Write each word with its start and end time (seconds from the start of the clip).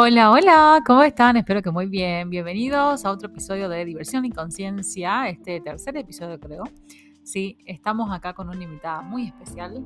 Hola, 0.00 0.30
hola, 0.30 0.80
¿cómo 0.86 1.02
están? 1.02 1.36
Espero 1.36 1.60
que 1.60 1.72
muy 1.72 1.86
bien. 1.86 2.30
Bienvenidos 2.30 3.04
a 3.04 3.10
otro 3.10 3.30
episodio 3.30 3.68
de 3.68 3.84
Diversión 3.84 4.24
y 4.24 4.30
Conciencia, 4.30 5.28
este 5.28 5.60
tercer 5.60 5.96
episodio 5.96 6.38
creo. 6.38 6.62
Sí, 7.24 7.58
estamos 7.66 8.12
acá 8.12 8.32
con 8.32 8.48
una 8.48 8.62
invitada 8.62 9.02
muy 9.02 9.26
especial. 9.26 9.84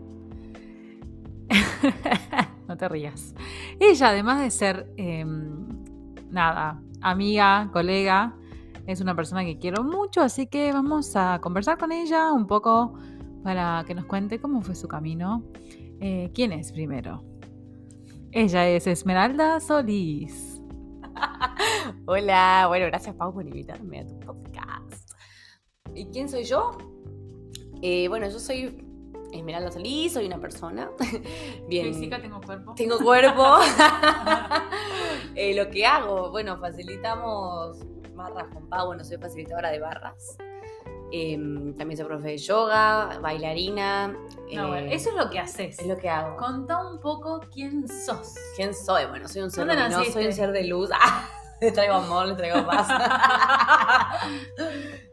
no 2.68 2.76
te 2.76 2.88
rías. 2.90 3.34
Ella, 3.80 4.10
además 4.10 4.42
de 4.42 4.50
ser, 4.50 4.92
em, 4.98 5.66
nada, 6.30 6.82
amiga, 7.00 7.70
colega, 7.72 8.36
es 8.86 9.00
una 9.00 9.16
persona 9.16 9.46
que 9.46 9.58
quiero 9.58 9.82
mucho, 9.82 10.20
así 10.20 10.46
que 10.46 10.74
vamos 10.74 11.16
a 11.16 11.38
conversar 11.40 11.78
con 11.78 11.90
ella 11.90 12.34
un 12.34 12.46
poco 12.46 12.92
para 13.42 13.82
que 13.86 13.94
nos 13.94 14.04
cuente 14.04 14.38
cómo 14.38 14.60
fue 14.60 14.74
su 14.74 14.88
camino. 14.88 15.42
Eh, 16.00 16.30
¿Quién 16.34 16.52
es 16.52 16.70
primero? 16.70 17.31
Ella 18.34 18.66
es 18.66 18.86
Esmeralda 18.86 19.60
Solís. 19.60 20.58
Hola, 22.06 22.64
bueno, 22.66 22.86
gracias 22.86 23.14
Pau 23.14 23.34
por 23.34 23.46
invitarme 23.46 24.00
a 24.00 24.06
tu 24.06 24.18
podcast. 24.20 25.10
¿Y 25.94 26.06
quién 26.06 26.30
soy 26.30 26.44
yo? 26.44 26.78
Eh, 27.82 28.08
bueno, 28.08 28.26
yo 28.30 28.38
soy 28.38 28.86
Esmeralda 29.34 29.70
Solís, 29.70 30.14
soy 30.14 30.24
una 30.24 30.40
persona. 30.40 30.90
Bien. 31.68 31.92
Física, 31.92 32.22
tengo 32.22 32.40
cuerpo. 32.40 32.74
Tengo 32.74 32.98
cuerpo. 32.98 33.44
Eh, 35.34 35.54
lo 35.54 35.70
que 35.70 35.86
hago, 35.86 36.30
bueno, 36.30 36.58
facilitamos 36.58 37.78
barras 38.14 38.48
con 38.52 38.68
Pau, 38.68 38.88
bueno, 38.88 39.02
soy 39.02 39.16
facilitadora 39.16 39.70
de 39.70 39.80
barras. 39.80 40.36
Em, 41.14 41.76
también 41.76 41.98
soy 41.98 42.06
profe 42.06 42.28
de 42.28 42.38
yoga, 42.38 43.18
bailarina. 43.20 44.16
Eh, 44.50 44.88
eso 44.92 45.10
es 45.10 45.14
lo 45.14 45.28
que 45.28 45.38
haces. 45.38 45.78
Es 45.78 45.86
lo 45.86 45.98
que 45.98 46.08
hago. 46.08 46.38
Contá 46.38 46.86
un 46.86 47.00
poco 47.00 47.40
quién 47.52 47.86
sos. 47.86 48.34
¿Quién 48.56 48.72
soy? 48.72 49.04
Bueno, 49.04 49.28
soy 49.28 49.42
un 49.42 49.50
ser 49.50 49.66
no 49.66 50.04
soy 50.04 50.26
un 50.26 50.32
ser 50.32 50.52
de 50.52 50.64
luz. 50.64 50.88
le 51.60 51.70
traigo 51.70 51.94
amor, 51.94 52.28
le 52.28 52.34
traigo 52.34 52.66
paz. 52.66 52.88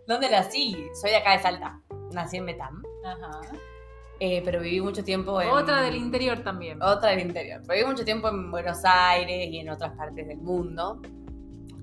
¿Dónde 0.07 0.29
nací? 0.29 0.87
Soy 0.93 1.09
de 1.09 1.17
acá 1.17 1.33
de 1.33 1.43
Salta. 1.43 1.81
Nací 2.13 2.37
en 2.37 2.45
Metam. 2.45 2.81
Ajá. 3.05 3.41
Eh, 4.21 4.41
pero 4.45 4.61
viví 4.61 4.79
mucho 4.79 5.03
tiempo 5.03 5.41
en... 5.41 5.49
Otra 5.49 5.81
del 5.81 5.95
interior 5.95 6.39
también. 6.39 6.81
Otra 6.81 7.09
del 7.09 7.19
interior. 7.19 7.61
Pero 7.67 7.79
viví 7.79 7.89
mucho 7.89 8.05
tiempo 8.05 8.29
en 8.29 8.51
Buenos 8.51 8.79
Aires 8.85 9.49
y 9.51 9.59
en 9.59 9.69
otras 9.69 9.97
partes 9.97 10.29
del 10.29 10.37
mundo. 10.37 11.01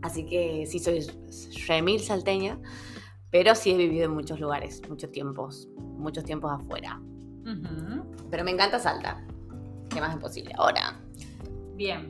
Así 0.03 0.25
que 0.25 0.64
sí 0.67 0.78
soy 0.78 1.06
remil 1.67 2.00
salteña 2.00 2.59
pero 3.30 3.55
sí 3.55 3.72
he 3.72 3.77
vivido 3.77 4.05
en 4.06 4.12
muchos 4.12 4.41
lugares, 4.41 4.82
muchos 4.88 5.10
tiempos, 5.10 5.69
muchos 5.77 6.24
tiempos 6.24 6.52
afuera. 6.52 7.00
Pero 8.30 8.44
me 8.44 8.50
encanta 8.50 8.78
Salta. 8.78 9.24
¿Qué 9.88 10.00
más 10.00 10.14
es 10.14 10.20
posible 10.20 10.52
ahora? 10.56 11.00
Bien. 11.74 12.08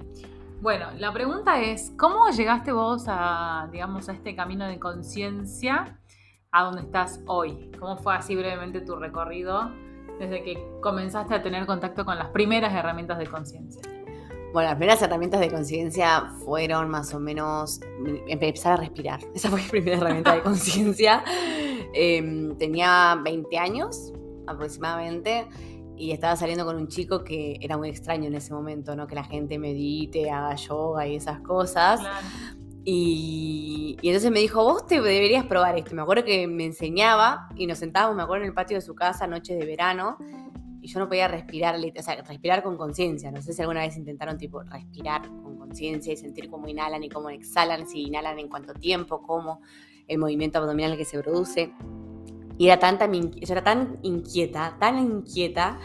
Bueno, 0.61 0.87
la 0.99 1.13
pregunta 1.13 1.61
es, 1.61 1.93
¿cómo 1.99 2.31
llegaste 2.31 2.73
vos 2.73 3.05
a, 3.09 3.69
digamos, 3.71 4.09
a 4.09 4.13
este 4.13 4.35
camino 4.35 4.67
de 4.67 4.79
conciencia 4.79 6.01
a 6.51 6.65
donde 6.65 6.81
estás 6.83 7.23
hoy? 7.27 7.71
¿Cómo 7.79 7.99
fue 7.99 8.15
así 8.15 8.35
brevemente 8.35 8.81
tu 8.81 8.97
recorrido 8.97 9.71
desde 10.19 10.43
que 10.43 10.59
comenzaste 10.81 11.35
a 11.35 11.43
tener 11.43 11.67
contacto 11.67 12.07
con 12.07 12.17
las 12.19 12.29
primeras 12.29 12.73
herramientas 12.73 13.19
de 13.19 13.27
conciencia? 13.27 13.83
Bueno, 14.57 14.71
las 14.71 14.79
primeras 14.79 15.03
herramientas 15.03 15.39
de 15.41 15.51
conciencia 15.51 16.33
fueron 16.43 16.89
más 16.89 17.13
o 17.13 17.21
menos 17.21 17.79
empezar 18.27 18.73
a 18.73 18.77
respirar. 18.77 19.21
Esa 19.35 19.51
fue 19.51 19.61
mi 19.61 19.69
primera 19.69 19.99
herramienta 19.99 20.35
de 20.35 20.41
conciencia. 20.41 21.23
Em, 21.93 22.57
tenía 22.57 23.21
20 23.23 23.59
años 23.59 24.15
aproximadamente 24.47 25.47
y 25.95 26.13
estaba 26.13 26.37
saliendo 26.37 26.65
con 26.65 26.77
un 26.77 26.89
chico 26.89 27.23
que 27.23 27.59
era 27.61 27.77
muy 27.77 27.91
extraño 27.91 28.29
en 28.29 28.35
ese 28.35 28.55
momento, 28.55 28.97
¿no? 28.97 29.07
Que 29.07 29.15
la 29.15 29.25
gente 29.25 29.59
medite, 29.59 30.31
haga 30.31 30.55
yoga 30.55 31.07
y 31.07 31.17
esas 31.17 31.41
cosas. 31.41 32.01
Y, 32.83 33.99
y, 34.01 34.09
entonces 34.09 34.31
me 34.31 34.41
dijo, 34.41 34.65
vos 34.65 34.87
te 34.87 35.03
deberías 35.03 35.45
probar 35.45 35.77
esto. 35.77 35.95
Me 35.95 36.01
acuerdo 36.01 36.25
que 36.25 36.47
me 36.47 36.65
enseñaba 36.65 37.51
y 37.57 37.67
nos 37.67 37.77
sentábamos, 37.77 38.17
me 38.17 38.23
acuerdo, 38.23 38.45
en 38.45 38.49
el 38.49 38.55
patio 38.55 38.79
de 38.79 38.81
su 38.81 38.95
casa, 38.95 39.27
noches 39.27 39.59
de 39.59 39.67
verano, 39.67 40.17
y 40.87 40.89
yo 40.89 41.01
no 41.01 41.09
podía 41.09 41.27
respirar, 41.27 41.75
o 41.75 42.03
sea, 42.03 42.23
respirar 42.23 42.63
con 42.63 42.77
conciencia. 42.77 43.33
No 43.33 43.43
sé 43.43 43.53
si 43.53 43.61
alguna 43.61 43.81
vez 43.81 43.97
intentaron 43.97 44.39
tipo 44.39 44.63
respirar 44.63 45.23
con 45.27 45.59
conciencia 45.59 46.13
y 46.13 46.17
sentir 46.17 46.49
cómo 46.49 46.69
inhalan 46.69 47.03
y 47.03 47.09
cómo 47.09 47.29
exhalan, 47.29 47.89
si 47.89 48.03
inhalan 48.03 48.39
en 48.39 48.47
cuánto 48.47 48.73
tiempo, 48.73 49.21
cómo 49.21 49.63
el 50.07 50.19
movimiento 50.19 50.59
abdominal 50.59 50.97
que 50.97 51.05
se 51.05 51.21
produce. 51.21 51.73
Y 52.57 52.69
era 52.69 52.79
tanta, 52.79 53.11
yo 53.11 53.53
era 53.53 53.65
tan 53.65 53.99
inquieta, 54.03 54.77
tan 54.79 54.99
inquieta, 55.01 55.81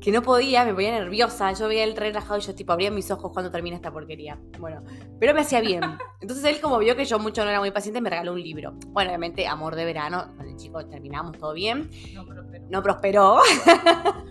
que 0.00 0.12
no 0.12 0.22
podía, 0.22 0.64
me 0.64 0.74
ponía 0.74 0.92
nerviosa. 0.92 1.52
Yo 1.52 1.68
veía 1.68 1.84
el 1.84 1.96
relajado 1.96 2.38
y 2.38 2.42
yo 2.42 2.54
tipo 2.54 2.72
abría 2.72 2.90
mis 2.90 3.10
ojos 3.10 3.32
cuando 3.32 3.50
termina 3.50 3.76
esta 3.76 3.92
porquería. 3.92 4.38
Bueno, 4.58 4.82
pero 5.18 5.34
me 5.34 5.40
hacía 5.40 5.60
bien. 5.60 5.82
Entonces 6.20 6.44
él 6.44 6.60
como 6.60 6.78
vio 6.78 6.96
que 6.96 7.04
yo 7.04 7.18
mucho 7.18 7.44
no 7.44 7.50
era 7.50 7.60
muy 7.60 7.70
paciente, 7.70 8.00
me 8.00 8.10
regaló 8.10 8.32
un 8.32 8.42
libro. 8.42 8.74
Bueno, 8.88 9.10
obviamente, 9.10 9.46
Amor 9.46 9.74
de 9.74 9.84
Verano, 9.84 10.34
con 10.36 10.48
el 10.48 10.56
chico 10.56 10.86
terminamos 10.86 11.38
todo 11.38 11.54
bien. 11.54 11.90
No 12.68 12.82
prosperó. 12.82 13.40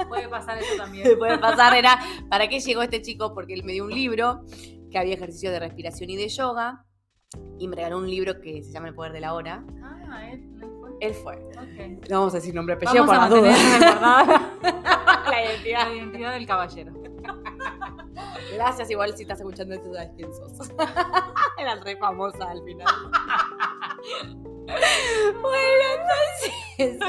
Puede 0.07 0.27
pasar 0.27 0.57
eso 0.57 0.75
también. 0.77 1.07
Puede 1.17 1.37
pasar, 1.37 1.75
era, 1.75 1.99
¿para 2.29 2.47
qué 2.47 2.59
llegó 2.59 2.81
este 2.81 3.01
chico? 3.01 3.33
Porque 3.33 3.53
él 3.53 3.63
me 3.63 3.73
dio 3.73 3.85
un 3.85 3.91
libro 3.91 4.43
que 4.91 4.97
había 4.97 5.13
ejercicio 5.13 5.51
de 5.51 5.59
respiración 5.59 6.09
y 6.09 6.17
de 6.17 6.27
yoga. 6.27 6.85
Y 7.59 7.67
me 7.67 7.75
regaló 7.75 7.97
un 7.97 8.09
libro 8.09 8.39
que 8.39 8.63
se 8.63 8.71
llama 8.71 8.89
El 8.89 8.95
Poder 8.95 9.13
de 9.13 9.19
la 9.21 9.33
Hora. 9.33 9.65
Ah, 9.81 10.29
él, 10.31 10.49
él 10.99 11.13
fue. 11.13 11.35
Okay. 11.35 11.99
No 12.09 12.19
vamos 12.19 12.33
a 12.33 12.37
decir 12.37 12.53
nombre 12.53 12.75
apellido 12.75 13.05
por 13.05 13.15
la 13.15 13.29
duda. 13.29 15.01
la 15.35 15.45
identidad. 15.51 15.87
La 15.87 15.95
identidad 15.95 16.33
del 16.33 16.45
caballero. 16.45 16.93
Gracias, 18.53 18.89
igual 18.89 19.15
si 19.15 19.23
estás 19.23 19.39
escuchando 19.39 19.75
esto 19.75 19.93
sabes 19.93 20.11
quién 20.15 20.33
sos. 20.33 20.69
Era 21.57 21.75
re 21.83 21.97
famosa 21.97 22.49
al 22.49 22.63
final. 22.63 22.87
bueno, 25.41 25.83
entonces. 26.77 26.99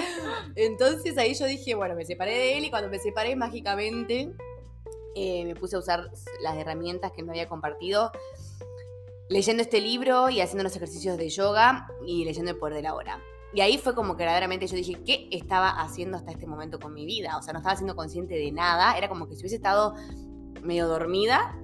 Entonces 0.54 1.19
ahí 1.19 1.34
yo 1.34 1.47
dije, 1.47 1.75
bueno, 1.75 1.94
me 1.94 2.04
separé 2.04 2.32
de 2.32 2.59
él 2.59 2.64
y 2.64 2.70
cuando 2.70 2.88
me 2.88 2.98
separé 2.98 3.37
mágicamente 3.37 4.32
eh, 5.14 5.44
me 5.44 5.54
puse 5.54 5.76
a 5.76 5.78
usar 5.78 6.10
las 6.41 6.56
herramientas 6.56 7.12
que 7.12 7.22
me 7.22 7.32
había 7.32 7.48
compartido. 7.48 8.12
Leyendo 9.28 9.62
este 9.62 9.81
libro 9.81 10.28
y 10.31 10.41
haciendo 10.41 10.62
los 10.62 10.76
ejercicios 10.76 11.16
de 11.16 11.28
yoga 11.31 11.88
y 12.06 12.25
leyendo 12.25 12.53
el 12.53 12.58
poder 12.58 12.75
de 12.75 12.82
la 12.82 12.94
hora. 12.94 13.20
Y 13.56 13.62
ahí 13.62 13.78
fue 13.78 13.94
como 13.94 14.19
que 14.19 14.25
verdaderamente 14.25 14.67
yo 14.67 14.77
dije, 14.77 15.03
¿qué 15.06 15.28
estaba 15.31 15.71
haciendo 15.71 16.19
hasta 16.19 16.31
este 16.31 16.47
momento 16.47 16.78
con 16.78 16.93
mi 16.93 17.06
vida? 17.06 17.39
O 17.39 17.43
sea, 17.43 17.55
no 17.55 17.61
estaba 17.61 17.75
siendo 17.75 17.97
consciente 17.97 18.34
de 18.34 18.53
nada. 18.53 18.99
Era 18.99 19.09
como 19.09 19.27
que 19.27 19.34
si 19.34 19.41
hubiese 19.41 19.56
estado 19.56 19.94
medio 20.62 20.87
dormida 20.87 21.59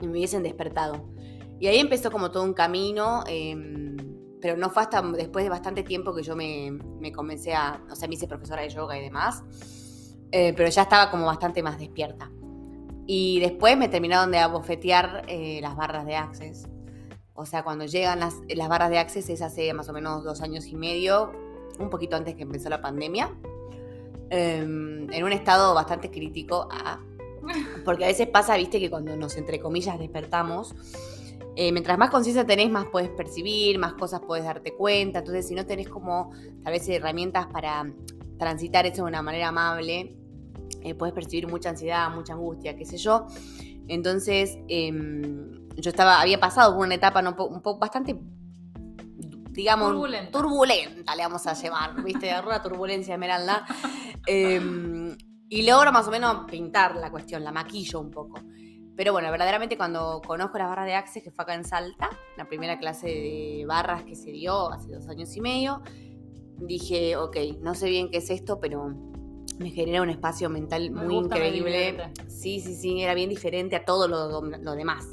y 0.00 0.06
me 0.06 0.12
hubiesen 0.12 0.42
despertado. 0.42 1.10
Y 1.60 1.66
ahí 1.66 1.78
empezó 1.78 2.10
como 2.10 2.30
todo 2.30 2.42
un 2.42 2.54
camino, 2.54 3.22
em, 3.26 3.98
pero 4.40 4.56
no 4.56 4.70
fue 4.70 4.84
hasta 4.84 5.02
después 5.02 5.44
de 5.44 5.50
bastante 5.50 5.82
tiempo 5.82 6.14
que 6.14 6.22
yo 6.22 6.34
me, 6.34 6.78
comencé 7.14 7.52
a, 7.52 7.84
o 7.90 7.94
sea, 7.94 8.08
me 8.08 8.14
hice 8.14 8.26
profesora 8.26 8.62
de 8.62 8.70
yoga 8.70 8.98
y 8.98 9.02
demás, 9.02 9.44
eh, 10.32 10.54
pero 10.56 10.70
ya 10.70 10.82
estaba 10.82 11.10
como 11.10 11.26
bastante 11.26 11.62
más 11.62 11.78
despierta. 11.78 12.32
Y 13.06 13.40
después 13.40 13.76
me 13.76 13.90
terminaron 13.90 14.30
de 14.30 14.38
abofetear 14.38 15.24
eh, 15.28 15.60
las 15.60 15.76
barras 15.76 16.06
de 16.06 16.16
Access. 16.16 16.66
O 17.36 17.44
sea, 17.44 17.62
cuando 17.62 17.84
llegan 17.84 18.18
las, 18.20 18.34
barras 18.68 18.90
de 18.90 18.98
Access 18.98 19.28
es 19.28 19.42
hace 19.42 19.72
más 19.74 19.88
o 19.88 19.92
menos 19.92 20.24
dos 20.24 20.40
años 20.40 20.66
y 20.66 20.74
medio, 20.74 21.32
un 21.78 21.90
poquito 21.90 22.16
antes 22.16 22.34
que 22.34 22.42
empezó 22.42 22.70
la 22.70 22.80
pandemia, 22.80 23.30
em, 24.30 25.12
en 25.12 25.24
un 25.24 25.32
estado 25.32 25.74
bastante 25.74 26.10
crítico, 26.10 26.66
ah, 26.70 26.98
porque 27.84 28.04
a 28.04 28.08
veces 28.08 28.26
pasa, 28.28 28.56
viste, 28.56 28.80
que 28.80 28.88
cuando 28.88 29.14
nos, 29.16 29.36
entre 29.36 29.60
comillas, 29.60 29.98
despertamos, 29.98 30.74
eh, 31.56 31.72
mientras 31.72 31.98
más 31.98 32.10
conciencia 32.10 32.46
tenés, 32.46 32.70
más 32.70 32.86
puedes 32.86 33.10
percibir, 33.10 33.78
más 33.78 33.94
cosas 33.94 34.20
puedes 34.26 34.44
darte 34.44 34.74
cuenta, 34.74 35.18
entonces 35.18 35.46
si 35.46 35.54
no 35.54 35.66
tenés 35.66 35.88
como 35.88 36.32
tal 36.62 36.72
vez 36.72 36.88
herramientas 36.88 37.46
para 37.46 37.90
transitar 38.38 38.86
eso 38.86 39.02
de 39.02 39.08
una 39.08 39.22
manera 39.22 39.48
amable, 39.48 40.16
eh, 40.82 40.94
puedes 40.94 41.14
percibir 41.14 41.48
mucha 41.48 41.70
ansiedad, 41.70 42.10
mucha 42.14 42.32
angustia, 42.32 42.76
qué 42.76 42.84
sé 42.84 42.96
yo. 42.96 43.26
Entonces, 43.88 44.58
em, 44.68 45.65
yo 45.76 45.90
estaba, 45.90 46.20
había 46.20 46.40
pasado 46.40 46.74
por 46.74 46.86
una 46.86 46.94
etapa 46.94 47.20
un 47.20 47.62
poco 47.62 47.78
bastante, 47.78 48.18
digamos, 49.50 49.90
turbulenta. 50.30 51.14
le 51.14 51.22
vamos 51.22 51.46
a 51.46 51.52
llamar, 51.52 52.02
¿viste? 52.02 52.32
Una 52.44 52.62
turbulencia 52.62 53.14
esmeralda. 53.14 53.66
Em, 54.28 55.16
y 55.48 55.62
logro 55.62 55.92
más 55.92 56.08
o 56.08 56.10
menos 56.10 56.50
pintar 56.50 56.96
la 56.96 57.12
cuestión, 57.12 57.44
la 57.44 57.52
maquillo 57.52 58.00
un 58.00 58.10
poco. 58.10 58.40
Pero 58.96 59.12
bueno, 59.12 59.30
verdaderamente 59.30 59.76
cuando 59.76 60.20
conozco 60.26 60.58
las 60.58 60.68
barras 60.68 60.86
de 60.86 60.94
Access, 60.94 61.22
que 61.22 61.30
fue 61.30 61.44
acá 61.44 61.54
en 61.54 61.62
Salta, 61.62 62.10
la 62.36 62.48
primera 62.48 62.76
clase 62.76 63.06
de 63.06 63.64
barras 63.68 64.02
que 64.02 64.16
se 64.16 64.32
dio 64.32 64.72
hace 64.72 64.90
dos 64.90 65.06
años 65.08 65.36
y 65.36 65.40
medio, 65.40 65.80
dije, 66.58 67.16
ok, 67.16 67.36
no 67.60 67.76
sé 67.76 67.88
bien 67.88 68.10
qué 68.10 68.16
es 68.16 68.30
esto, 68.30 68.58
pero 68.58 68.88
me 69.58 69.70
genera 69.70 70.02
un 70.02 70.10
espacio 70.10 70.50
mental 70.50 70.90
muy 70.90 71.14
increíble. 71.14 72.10
Sí, 72.26 72.58
sí, 72.58 72.74
sí, 72.74 73.00
era 73.00 73.14
bien 73.14 73.30
diferente 73.30 73.76
a 73.76 73.84
todo 73.84 74.08
lo, 74.08 74.40
lo 74.40 74.72
demás. 74.74 75.06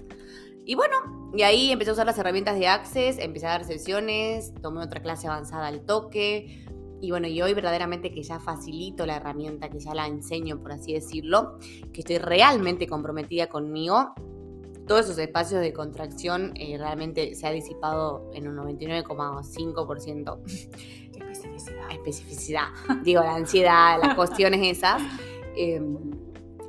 Y 0.66 0.76
bueno, 0.76 1.32
y 1.36 1.42
ahí 1.42 1.72
empecé 1.72 1.90
a 1.92 1.94
usar 1.94 2.06
las 2.06 2.18
herramientas 2.18 2.58
de 2.58 2.68
Access, 2.68 3.18
empecé 3.20 3.48
a 3.48 3.50
dar 3.50 3.66
sesiones, 3.66 4.54
tomé 4.62 4.82
otra 4.82 5.02
clase 5.02 5.28
avanzada 5.28 5.68
al 5.68 5.86
toque. 5.86 6.66
Y 7.02 7.12
bueno, 7.12 7.28
y 7.28 7.42
hoy 7.42 7.54
verdaderamente 7.54 8.14
que 8.14 8.24
ya 8.24 8.40
facilito 8.40 9.06
la 9.06 9.18
herramienta, 9.18 9.70
que 9.70 9.80
ya 9.80 9.94
la 9.94 10.08
enseño, 10.08 10.62
por 10.62 10.72
así 10.72 10.94
decirlo, 10.94 11.58
que 11.92 12.00
estoy 12.00 12.18
realmente 12.18 12.88
comprometida 12.88 13.48
conmigo, 13.48 14.14
todos 14.88 15.06
esos 15.06 15.18
espacios 15.18 15.62
de 15.62 15.74
contracción 15.74 16.54
eh, 16.56 16.78
realmente 16.78 17.36
se 17.36 17.48
ha 17.48 17.52
disipado 17.52 18.30
en 18.34 18.48
un 18.48 18.56
99,5%. 18.58 20.40
Especificidad. 21.14 21.92
Especificidad. 21.92 22.68
Digo, 23.04 23.22
la 23.22 23.36
ansiedad, 23.36 24.00
las 24.02 24.16
cuestiones 24.16 24.62
esas. 24.78 25.02
Em, 25.56 25.98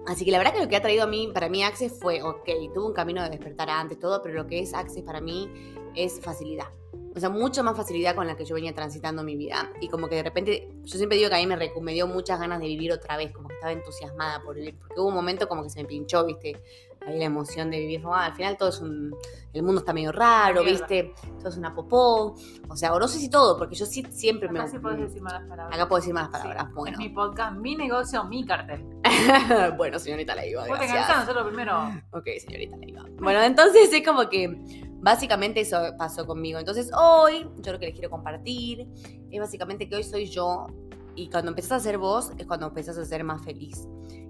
así 0.06 0.24
que 0.24 0.30
la 0.30 0.38
verdad 0.38 0.54
que 0.54 0.60
lo 0.60 0.68
que 0.68 0.76
ha 0.76 0.82
traído 0.82 1.04
a 1.04 1.06
mí, 1.06 1.30
para 1.32 1.48
mí 1.48 1.62
Access 1.62 1.98
fue, 2.00 2.22
ok, 2.22 2.48
tuvo 2.74 2.86
un 2.86 2.92
camino 2.92 3.22
de 3.22 3.30
despertar 3.30 3.70
antes, 3.70 3.98
todo, 3.98 4.22
pero 4.22 4.34
lo 4.34 4.46
que 4.46 4.60
es 4.60 4.74
Access 4.74 5.02
para 5.02 5.20
mí 5.20 5.50
es 5.94 6.20
facilidad. 6.20 6.68
O 7.16 7.20
sea, 7.20 7.28
mucha 7.28 7.62
más 7.62 7.76
facilidad 7.76 8.16
con 8.16 8.26
la 8.26 8.36
que 8.36 8.44
yo 8.44 8.56
venía 8.56 8.74
transitando 8.74 9.22
mi 9.22 9.36
vida. 9.36 9.72
Y 9.80 9.88
como 9.88 10.08
que 10.08 10.16
de 10.16 10.24
repente, 10.24 10.68
yo 10.82 10.96
siempre 10.96 11.16
digo 11.16 11.30
que 11.30 11.36
a 11.36 11.38
mí 11.38 11.46
me, 11.46 11.56
me 11.56 11.92
dio 11.92 12.08
muchas 12.08 12.40
ganas 12.40 12.58
de 12.58 12.66
vivir 12.66 12.90
otra 12.90 13.16
vez, 13.16 13.30
como 13.30 13.46
que 13.46 13.54
estaba 13.54 13.72
entusiasmada 13.72 14.42
por 14.42 14.56
vivir. 14.56 14.76
Porque 14.80 14.98
hubo 14.98 15.08
un 15.08 15.14
momento 15.14 15.46
como 15.46 15.62
que 15.62 15.70
se 15.70 15.80
me 15.80 15.86
pinchó, 15.86 16.26
viste, 16.26 16.60
ahí 17.06 17.18
la 17.18 17.24
emoción 17.26 17.70
de 17.70 17.78
vivir. 17.80 18.02
al 18.06 18.32
final 18.34 18.56
todo 18.56 18.68
es 18.70 18.80
un. 18.80 19.14
El 19.52 19.62
mundo 19.62 19.80
está 19.80 19.92
medio 19.92 20.10
raro, 20.10 20.64
¿viste? 20.64 21.14
Todo 21.38 21.48
es 21.48 21.56
una 21.56 21.74
popó. 21.74 22.34
O 22.68 22.76
sea, 22.76 22.92
o 22.92 22.98
no 22.98 23.06
sé 23.06 23.18
si 23.20 23.30
todo, 23.30 23.56
porque 23.56 23.76
yo 23.76 23.86
sí 23.86 24.04
siempre 24.10 24.48
Acá 24.48 24.62
me. 24.64 24.68
sí 24.68 24.78
puedes 24.80 24.98
decir 24.98 25.22
malas 25.22 25.42
palabras. 25.48 25.76
Acá 25.78 25.88
puedo 25.88 26.00
decir 26.00 26.12
malas 26.14 26.30
Sí. 26.32 26.38
palabras. 26.48 26.74
Bueno. 26.74 26.92
Es 26.92 26.98
mi 26.98 27.08
podcast, 27.10 27.56
mi 27.56 27.76
negocio, 27.76 28.24
mi 28.24 28.44
cartel. 28.44 28.84
bueno, 29.76 29.98
señorita 29.98 30.34
Leiva, 30.34 30.62
Vos 30.66 30.78
te 30.78 30.86
gracias. 30.86 31.06
cansás 31.06 31.16
de 31.16 31.22
hacerlo 31.32 31.46
primero. 31.48 32.02
Ok, 32.10 32.26
señorita 32.40 32.76
Leiva. 32.78 33.04
Bueno, 33.20 33.42
entonces 33.42 33.92
es 33.92 34.04
como 34.04 34.28
que 34.28 34.60
básicamente 35.00 35.60
eso 35.60 35.78
pasó 35.96 36.26
conmigo. 36.26 36.58
Entonces 36.58 36.90
hoy, 36.98 37.46
yo 37.58 37.72
lo 37.72 37.78
que 37.78 37.86
les 37.86 37.94
quiero 37.94 38.10
compartir 38.10 38.88
es 39.30 39.38
básicamente 39.40 39.88
que 39.88 39.96
hoy 39.96 40.02
soy 40.04 40.26
yo 40.26 40.66
y 41.14 41.30
cuando 41.30 41.50
empezás 41.50 41.72
a 41.72 41.80
ser 41.80 41.98
vos 41.98 42.32
es 42.38 42.46
cuando 42.46 42.66
empezás 42.66 42.98
a 42.98 43.04
ser 43.04 43.22
más 43.22 43.40
feliz. 43.44 43.86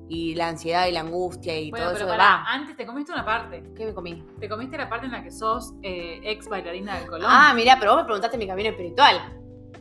Y 0.09 0.35
la 0.35 0.49
ansiedad 0.49 0.87
y 0.87 0.93
la 0.93 1.01
angustia 1.01 1.59
y 1.59 1.71
Bueno, 1.71 1.87
todo 1.87 1.95
pero 1.95 2.05
eso 2.06 2.12
pará, 2.12 2.25
va. 2.37 2.45
antes 2.53 2.77
te 2.77 2.85
comiste 2.87 3.12
una 3.12 3.25
parte. 3.25 3.62
¿Qué 3.75 3.87
me 3.87 3.95
comí? 3.95 4.23
Te 4.39 4.49
comiste 4.49 4.77
la 4.77 4.89
parte 4.89 5.06
en 5.06 5.12
la 5.12 5.23
que 5.23 5.31
sos 5.31 5.73
eh, 5.83 6.21
ex 6.23 6.49
bailarina 6.49 6.99
del 6.99 7.09
Colón. 7.09 7.27
Ah, 7.31 7.53
mira, 7.55 7.77
pero 7.79 7.93
vos 7.93 8.01
me 8.03 8.05
preguntaste 8.05 8.37
mi 8.37 8.47
camino 8.47 8.69
espiritual. 8.71 9.17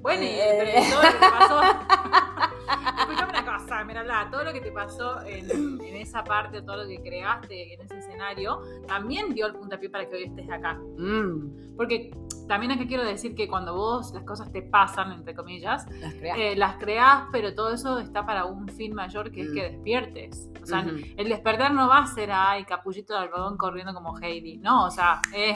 Bueno, 0.02 0.22
Eh. 0.24 0.56
pero 0.60 0.90
todo 0.90 1.04
lo 1.04 1.10
que 1.12 1.26
te 1.26 1.32
pasó. 1.32 1.62
Escuchame 3.00 3.30
una 3.40 3.58
cosa, 3.58 3.84
Mirala, 3.84 4.28
todo 4.32 4.44
lo 4.44 4.54
que 4.54 4.62
te 4.62 4.72
pasó 4.72 5.22
en, 5.26 5.50
en 5.82 5.96
esa 5.98 6.24
parte, 6.24 6.62
todo 6.62 6.84
lo 6.84 6.88
que 6.88 7.02
creaste 7.02 7.74
en 7.74 7.82
ese 7.82 8.00
escenario, 8.00 8.62
también 8.88 9.34
dio 9.34 9.48
el 9.48 9.54
puntapié 9.54 9.90
para 9.90 10.08
que 10.08 10.16
hoy 10.16 10.24
estés 10.24 10.50
acá. 10.50 10.76
Mmm, 10.98 11.76
Porque 11.76 12.12
también 12.54 12.72
acá 12.72 12.86
quiero 12.88 13.04
decir 13.04 13.34
que 13.36 13.48
cuando 13.48 13.74
vos 13.76 14.14
las 14.14 14.24
cosas 14.24 14.52
te 14.52 14.62
pasan, 14.62 15.12
entre 15.12 15.34
comillas, 15.34 15.86
las 16.00 16.14
creas. 16.14 16.38
eh, 16.38 16.56
las 16.56 16.76
creás, 16.78 17.24
pero 17.32 17.56
todo 17.56 17.74
eso 17.74 17.98
está 18.00 18.26
para 18.26 18.46
un 18.46 18.68
fin 18.70 18.94
mayor 18.94 19.32
que 19.32 19.42
es 19.42 19.50
Mm. 19.50 19.54
que 19.56 19.62
despiertes. 19.64 20.50
O 20.62 20.66
sea, 20.66 20.86
el 21.18 21.30
despertar 21.30 21.74
no 21.74 21.88
va 21.88 21.98
a 22.00 22.06
ser, 22.08 22.30
ay, 22.32 22.64
capullito 22.66 23.14
de 23.14 23.20
algodón 23.20 23.58
corriendo 23.58 23.94
como 23.94 24.18
Heidi. 24.20 24.58
No, 24.60 24.86
o 24.86 24.92
sea, 24.92 25.20
eh, 25.36 25.52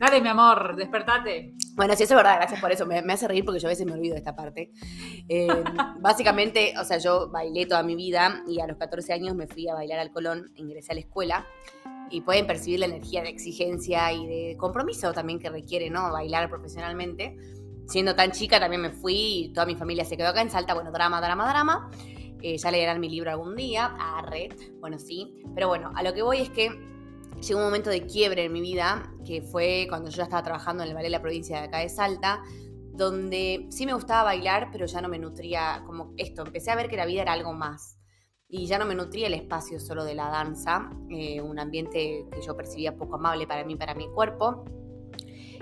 dale, 0.00 0.20
mi 0.20 0.28
amor, 0.28 0.76
despertate. 0.76 1.54
Bueno, 1.74 1.94
sí, 1.96 2.02
eso 2.04 2.14
es 2.14 2.16
verdad, 2.16 2.36
gracias 2.36 2.60
por 2.60 2.72
eso. 2.72 2.86
Me, 2.86 3.02
me 3.02 3.12
hace 3.12 3.28
reír 3.28 3.44
porque 3.44 3.60
yo 3.60 3.68
a 3.68 3.70
veces 3.70 3.86
me 3.86 3.92
olvido 3.92 4.14
de 4.14 4.18
esta 4.18 4.34
parte. 4.34 4.72
Eh, 5.28 5.48
básicamente, 6.00 6.74
o 6.80 6.84
sea, 6.84 6.98
yo 6.98 7.30
bailé 7.30 7.66
toda 7.66 7.82
mi 7.82 7.94
vida 7.94 8.42
y 8.46 8.60
a 8.60 8.66
los 8.66 8.76
14 8.76 9.12
años 9.12 9.34
me 9.34 9.46
fui 9.46 9.68
a 9.68 9.74
bailar 9.74 9.98
al 9.98 10.10
Colón, 10.10 10.50
ingresé 10.56 10.92
a 10.92 10.94
la 10.94 11.00
escuela 11.00 11.46
y 12.10 12.22
pueden 12.22 12.46
percibir 12.46 12.80
la 12.80 12.86
energía 12.86 13.22
de 13.22 13.28
exigencia 13.28 14.12
y 14.12 14.26
de 14.26 14.56
compromiso 14.56 15.12
también 15.12 15.38
que 15.38 15.50
requiere, 15.50 15.90
¿no? 15.90 16.10
Bailar 16.12 16.48
profesionalmente. 16.48 17.36
Siendo 17.86 18.14
tan 18.14 18.32
chica 18.32 18.60
también 18.60 18.82
me 18.82 18.90
fui 18.90 19.14
y 19.14 19.52
toda 19.52 19.66
mi 19.66 19.74
familia 19.74 20.04
se 20.04 20.16
quedó 20.16 20.28
acá 20.28 20.42
en 20.42 20.50
Salta. 20.50 20.74
Bueno, 20.74 20.92
drama, 20.92 21.20
drama, 21.20 21.48
drama. 21.48 21.90
Eh, 22.42 22.56
ya 22.56 22.70
leerán 22.70 23.00
mi 23.00 23.08
libro 23.08 23.30
algún 23.30 23.56
día. 23.56 23.96
Arre. 23.98 24.50
Bueno, 24.80 24.98
sí. 24.98 25.34
Pero 25.54 25.68
bueno, 25.68 25.92
a 25.94 26.02
lo 26.02 26.12
que 26.12 26.22
voy 26.22 26.38
es 26.38 26.50
que 26.50 26.70
llegó 27.40 27.60
un 27.60 27.66
momento 27.66 27.90
de 27.90 28.06
quiebre 28.06 28.44
en 28.44 28.52
mi 28.52 28.60
vida, 28.60 29.12
que 29.24 29.42
fue 29.42 29.86
cuando 29.88 30.10
yo 30.10 30.16
ya 30.16 30.24
estaba 30.24 30.42
trabajando 30.42 30.82
en 30.82 30.90
el 30.90 30.94
ballet 30.94 31.06
de 31.06 31.10
la 31.10 31.22
provincia 31.22 31.60
de 31.60 31.66
acá 31.66 31.78
de 31.78 31.88
Salta, 31.88 32.42
donde 32.92 33.66
sí 33.70 33.86
me 33.86 33.94
gustaba 33.94 34.24
bailar, 34.24 34.70
pero 34.72 34.86
ya 34.86 35.00
no 35.00 35.08
me 35.08 35.18
nutría 35.18 35.82
como 35.86 36.12
esto. 36.16 36.42
Empecé 36.42 36.70
a 36.70 36.76
ver 36.76 36.88
que 36.88 36.96
la 36.96 37.06
vida 37.06 37.22
era 37.22 37.32
algo 37.32 37.52
más. 37.52 37.98
Y 38.48 38.66
ya 38.66 38.78
no 38.78 38.86
me 38.86 38.94
nutría 38.94 39.26
el 39.26 39.34
espacio 39.34 39.78
solo 39.78 40.04
de 40.04 40.14
la 40.14 40.30
danza, 40.30 40.90
eh, 41.10 41.40
un 41.40 41.58
ambiente 41.58 42.26
que 42.32 42.40
yo 42.44 42.56
percibía 42.56 42.96
poco 42.96 43.16
amable 43.16 43.46
para 43.46 43.64
mí, 43.64 43.76
para 43.76 43.94
mi 43.94 44.08
cuerpo. 44.08 44.64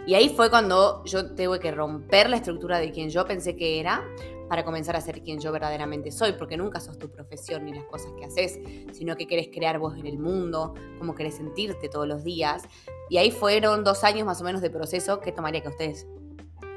Y 0.06 0.14
ahí 0.14 0.28
fue 0.28 0.50
cuando 0.50 1.02
yo 1.04 1.34
tuve 1.34 1.58
que 1.58 1.72
romper 1.72 2.30
la 2.30 2.36
estructura 2.36 2.78
de 2.78 2.92
quien 2.92 3.10
yo 3.10 3.26
pensé 3.26 3.56
que 3.56 3.80
era 3.80 4.04
para 4.48 4.64
comenzar 4.64 4.94
a 4.94 5.00
ser 5.00 5.22
quien 5.22 5.40
yo 5.40 5.50
verdaderamente 5.50 6.12
soy, 6.12 6.34
porque 6.34 6.56
nunca 6.56 6.78
sos 6.78 6.96
tu 6.98 7.10
profesión 7.10 7.64
ni 7.64 7.74
las 7.74 7.84
cosas 7.86 8.12
que 8.16 8.24
haces, 8.24 8.60
sino 8.92 9.16
que 9.16 9.26
querés 9.26 9.48
crear 9.52 9.80
vos 9.80 9.96
en 9.98 10.06
el 10.06 10.18
mundo, 10.20 10.74
cómo 10.98 11.16
querés 11.16 11.34
sentirte 11.36 11.88
todos 11.88 12.06
los 12.06 12.22
días. 12.22 12.62
Y 13.10 13.16
ahí 13.16 13.32
fueron 13.32 13.82
dos 13.82 14.04
años 14.04 14.24
más 14.24 14.40
o 14.40 14.44
menos 14.44 14.60
de 14.62 14.70
proceso 14.70 15.18
que 15.18 15.32
tomaría 15.32 15.60
que 15.62 15.66
a 15.68 15.70
ustedes 15.72 16.06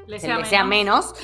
Les 0.08 0.20
se 0.22 0.34
les 0.34 0.48
sea 0.48 0.64
menos. 0.64 1.14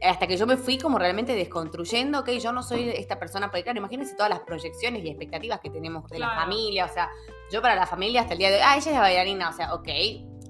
Hasta 0.00 0.28
que 0.28 0.36
yo 0.36 0.46
me 0.46 0.56
fui 0.56 0.78
como 0.78 0.96
realmente 0.96 1.34
desconstruyendo, 1.34 2.20
ok, 2.20 2.28
yo 2.40 2.52
no 2.52 2.62
soy 2.62 2.88
esta 2.90 3.18
persona, 3.18 3.50
porque 3.50 3.64
claro, 3.64 3.78
imagínense 3.80 4.14
todas 4.14 4.30
las 4.30 4.40
proyecciones 4.40 5.04
y 5.04 5.08
expectativas 5.08 5.58
que 5.58 5.70
tenemos 5.70 6.08
de 6.08 6.20
la 6.20 6.26
Claro. 6.26 6.42
familia, 6.42 6.84
o 6.84 6.88
sea, 6.88 7.10
yo 7.50 7.60
para 7.60 7.74
la 7.74 7.84
familia 7.88 8.20
hasta 8.20 8.34
el 8.34 8.38
día 8.38 8.50
de 8.50 8.54
hoy, 8.58 8.62
ah, 8.64 8.76
ella 8.76 8.90
es 8.90 8.94
la 8.94 9.00
bailarina, 9.00 9.50
o 9.50 9.52
sea, 9.52 9.74
ok, 9.74 9.88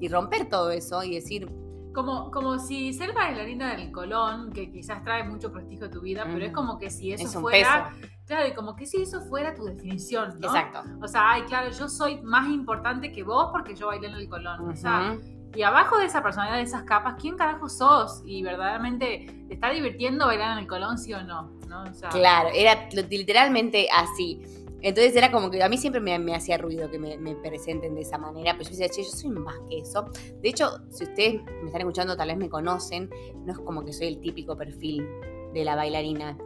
y 0.00 0.08
romper 0.08 0.48
todo 0.48 0.70
eso 0.70 1.02
y 1.02 1.14
decir, 1.14 1.48
Como, 1.94 2.30
como 2.30 2.58
si 2.58 2.92
ser 2.92 3.12
bailarina 3.12 3.74
del 3.74 3.90
Colón, 3.90 4.52
que 4.52 4.70
quizás 4.70 5.02
trae 5.02 5.24
mucho 5.24 5.50
prestigio 5.50 5.86
a 5.86 5.90
tu 5.90 6.00
vida, 6.00 6.24
pero 6.32 6.44
es 6.44 6.52
como 6.52 6.78
que 6.78 6.90
si 6.90 7.12
eso 7.12 7.24
es 7.24 7.34
fuera. 7.34 7.90
peso. 7.98 8.08
Claro, 8.26 8.46
y 8.46 8.54
como 8.54 8.76
que 8.76 8.86
si 8.86 9.02
eso 9.02 9.20
fuera 9.22 9.54
tu 9.54 9.64
definición, 9.64 10.38
¿no? 10.38 10.46
Exacto. 10.48 10.82
O 11.02 11.08
sea, 11.08 11.32
ay, 11.32 11.42
claro, 11.42 11.70
yo 11.70 11.88
soy 11.88 12.20
más 12.22 12.48
importante 12.50 13.10
que 13.10 13.22
vos 13.24 13.48
porque 13.50 13.74
yo 13.74 13.86
bailé 13.88 14.08
en 14.08 14.14
el 14.14 14.28
Colón. 14.28 14.68
O 14.68 14.76
sea, 14.76 15.16
y 15.56 15.62
abajo 15.62 15.98
de 15.98 16.04
esa 16.04 16.22
personalidad, 16.22 16.58
de 16.58 16.62
esas 16.64 16.82
capas, 16.84 17.14
¿quién 17.18 17.36
carajo 17.36 17.68
sos? 17.70 18.22
Y 18.26 18.42
verdaderamente, 18.42 19.44
¿te 19.48 19.54
está 19.54 19.70
divirtiendo 19.70 20.26
bailar 20.26 20.52
en 20.52 20.58
el 20.58 20.66
Colón, 20.68 20.98
sí 20.98 21.14
o 21.14 21.22
no? 21.24 21.50
¿No? 21.68 21.82
O 21.84 21.94
sea, 21.94 22.10
Claro, 22.10 22.50
era 22.54 22.86
li- 22.92 23.16
literalmente 23.18 23.88
así. 23.92 24.42
Entonces 24.80 25.16
era 25.16 25.32
como 25.32 25.50
que 25.50 25.62
a 25.62 25.68
mí 25.68 25.76
siempre 25.76 26.00
me, 26.00 26.34
hacía 26.34 26.56
ruido 26.56 26.90
que 26.90 26.98
me, 26.98 27.18
me 27.18 27.34
presenten 27.34 27.94
de 27.94 28.02
esa 28.02 28.18
manera, 28.18 28.52
pero 28.52 28.64
yo 28.64 28.70
decía, 28.70 28.88
che, 28.88 29.02
yo 29.02 29.10
soy 29.10 29.30
más 29.30 29.56
que 29.68 29.78
eso. 29.78 30.04
De 30.40 30.48
hecho, 30.48 30.70
si 30.90 31.04
ustedes 31.04 31.42
me 31.62 31.66
están 31.66 31.80
escuchando, 31.80 32.16
tal 32.16 32.28
vez 32.28 32.36
me 32.36 32.48
conocen, 32.48 33.10
no 33.44 33.52
es 33.52 33.58
como 33.58 33.84
que 33.84 33.92
soy 33.92 34.06
el 34.08 34.20
típico 34.20 34.56
perfil 34.56 35.06
de 35.52 35.64
la 35.64 35.74
bailarina. 35.74 36.38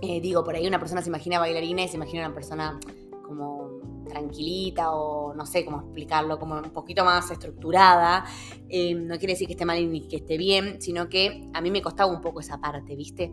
Eh, 0.00 0.20
digo, 0.20 0.42
por 0.42 0.54
ahí 0.54 0.66
una 0.66 0.78
persona 0.78 1.02
se 1.02 1.08
imagina 1.08 1.38
bailarina 1.38 1.82
y 1.82 1.88
se 1.88 1.96
imagina 1.96 2.26
una 2.26 2.34
persona 2.34 2.80
como 3.26 3.95
tranquilita 4.06 4.92
o 4.92 5.34
no 5.34 5.44
sé 5.46 5.64
cómo 5.64 5.80
explicarlo, 5.80 6.38
como 6.38 6.54
un 6.56 6.70
poquito 6.72 7.04
más 7.04 7.30
estructurada. 7.30 8.24
Eh, 8.68 8.94
no 8.94 9.18
quiere 9.18 9.34
decir 9.34 9.46
que 9.46 9.52
esté 9.54 9.64
mal 9.64 9.90
ni 9.90 10.08
que 10.08 10.16
esté 10.16 10.36
bien, 10.38 10.80
sino 10.80 11.08
que 11.08 11.48
a 11.54 11.60
mí 11.60 11.70
me 11.70 11.82
costaba 11.82 12.10
un 12.10 12.20
poco 12.20 12.40
esa 12.40 12.58
parte, 12.60 12.94
¿viste? 12.96 13.32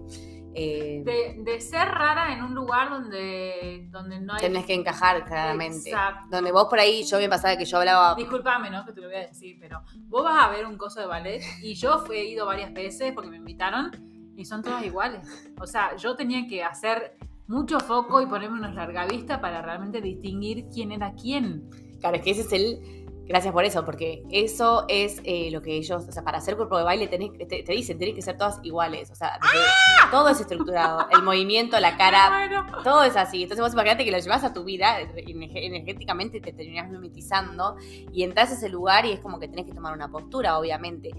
Eh, 0.56 1.02
de, 1.04 1.42
de 1.44 1.60
ser 1.62 1.88
rara 1.88 2.32
en 2.32 2.44
un 2.44 2.54
lugar 2.54 2.92
donde, 2.92 3.88
donde 3.90 4.20
no 4.20 4.34
hay... 4.34 4.40
tenés 4.40 4.66
que 4.68 4.76
encajar 4.76 5.26
claramente. 5.26 5.90
Exacto. 5.90 6.28
Donde 6.30 6.52
vos 6.52 6.68
por 6.70 6.80
ahí, 6.80 7.04
yo 7.06 7.18
me 7.18 7.28
pasaba 7.28 7.58
que 7.58 7.66
yo 7.66 7.78
hablaba. 7.80 8.14
Disculpame, 8.14 8.70
¿no? 8.70 8.86
Que 8.86 8.94
te 8.94 9.02
lo 9.02 9.08
voy 9.08 9.16
a 9.16 9.28
decir, 9.28 9.58
pero 9.60 9.82
vos 10.10 10.24
vas 10.24 10.46
a 10.46 10.50
ver 10.50 10.68
un 10.68 10.78
coso 10.78 11.00
de 11.00 11.08
ballet 11.08 11.42
y 11.64 11.74
yo 11.74 12.00
fui- 12.06 12.18
he 12.18 12.26
ido 12.26 12.46
varias 12.46 12.72
veces 12.72 13.14
porque 13.14 13.32
me 13.32 13.38
invitaron 13.38 13.90
y 14.36 14.46
son 14.46 14.62
todas 14.62 14.86
iguales. 14.86 15.28
O 15.60 15.66
sea, 15.66 15.96
yo 15.96 16.16
tenía 16.16 16.46
que 16.48 16.64
hacer 16.64 17.18
mucho 17.54 17.80
foco 17.80 18.22
y 18.22 18.26
ponerme 18.26 18.58
unos 18.60 18.74
largavistas 18.76 19.40
para 19.40 19.62
realmente 19.62 20.02
distinguir 20.02 20.66
quién 20.74 20.92
era 20.92 21.14
quién. 21.14 21.70
Claro, 22.00 22.18
es 22.18 22.24
que 22.24 22.32
ese 22.32 22.42
es 22.42 22.52
el. 22.54 23.00
Gracias 23.26 23.54
por 23.54 23.64
eso, 23.64 23.86
porque 23.86 24.22
eso 24.32 24.84
es 24.90 25.22
eh, 25.24 25.50
lo 25.50 25.62
que 25.62 25.78
ellos, 25.78 26.06
o 26.10 26.12
sea, 26.12 26.26
para 26.26 26.40
hacer 26.40 26.58
cuerpo 26.58 26.78
de 26.78 26.84
baile 26.84 27.08
tenés, 27.08 27.32
te, 27.32 27.46
te 27.46 27.72
dicen, 27.72 27.98
tienen 27.98 28.14
que 28.18 28.22
ser 28.22 28.36
todas 28.38 28.60
iguales, 28.64 29.10
o 29.12 29.16
sea, 29.16 29.40
¡Ah! 29.42 30.10
todo 30.12 30.28
es 30.28 30.42
estructurado, 30.42 31.08
el 31.10 31.24
movimiento, 31.24 31.80
la 31.80 31.96
cara, 31.96 32.28
Bueno, 32.28 32.66
todo 32.84 33.02
es 33.06 33.16
así. 33.16 33.44
Entonces 33.44 33.64
vos 33.64 33.72
imagínate 33.72 34.04
que 34.04 34.12
lo 34.12 34.18
llevas 34.20 34.44
a 34.44 34.54
tu 34.54 34.66
vida, 34.66 35.00
energe- 35.00 35.66
energéticamente 35.66 36.42
te 36.42 36.52
terminás 36.52 36.90
mimetizando 36.92 37.78
y 38.12 38.24
entras 38.24 38.52
a 38.52 38.56
ese 38.56 38.68
lugar 38.68 39.06
y 39.06 39.14
es 39.14 39.22
como 39.22 39.40
que 39.40 39.48
tenés 39.48 39.68
que 39.68 39.74
tomar 39.74 39.94
una 39.94 40.10
postura, 40.10 40.60
obviamente. 40.60 41.12